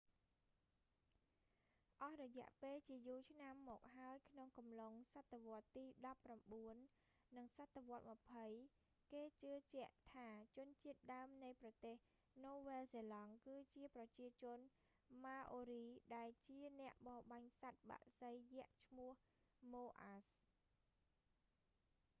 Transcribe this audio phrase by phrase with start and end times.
[2.01, 3.19] អស់រយៈពេលជាយូរ
[3.67, 6.75] មកហើយក្នុងកំឡុងសតវត្សទីដប់ប្រាំបួន
[7.37, 8.45] និងសតវត្សម្ភៃ
[9.11, 10.27] គេជឿជាក់ថា
[10.57, 11.95] ជនជាតិដើមនៃប្រទេស
[12.45, 14.59] នូវែលសេឡង់ គឺជាប្រជាជន
[15.23, 19.13] maori ដែលជាអ្នកបរបាញ់សត្វបក្សីយក្សឈ្មោះ
[19.71, 20.25] moas